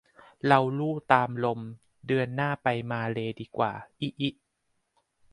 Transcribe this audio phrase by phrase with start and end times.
[0.47, 1.59] เราลู่ตามลม
[2.07, 4.29] เดือนหน้าไปมาเลย์ดีกว่า อิอิ